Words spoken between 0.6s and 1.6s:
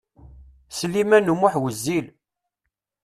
Sliman U Muḥ